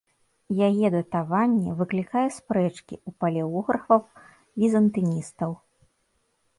[0.67, 5.51] Яе датаванне выклікае спрэчкі ў палеографаў-візантыністаў.